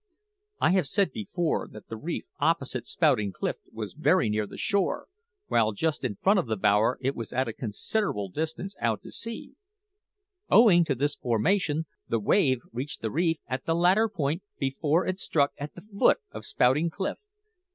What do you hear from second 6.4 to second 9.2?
the bower it was at a considerable distance out to